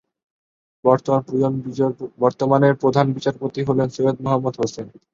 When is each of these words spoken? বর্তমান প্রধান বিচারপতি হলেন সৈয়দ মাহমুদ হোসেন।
বর্তমান 2.19 2.61
প্রধান 2.81 3.05
বিচারপতি 3.15 3.59
হলেন 3.67 3.87
সৈয়দ 3.95 4.17
মাহমুদ 4.25 4.55
হোসেন। 4.61 4.87